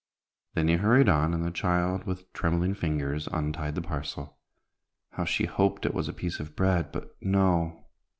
Then 0.55 0.67
he 0.67 0.77
hurried 0.77 1.07
on, 1.09 1.31
and 1.31 1.45
the 1.45 1.51
child, 1.51 2.05
with 2.05 2.33
trembling 2.33 2.73
fingers, 2.73 3.27
untied 3.31 3.75
the 3.75 3.83
parcel. 3.83 4.35
How 5.11 5.25
she 5.25 5.45
hoped 5.45 5.85
it 5.85 5.93
was 5.93 6.07
a 6.07 6.11
piece 6.11 6.39
of 6.39 6.55
bread; 6.55 6.91
but 6.91 7.15
no! 7.21 7.85